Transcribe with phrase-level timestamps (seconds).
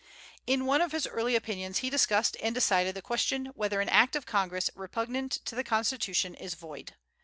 [0.47, 4.15] In one of his early opinions he discussed and decided the question whether an Act
[4.15, 6.95] of Congress repugnant to the Constitution is void.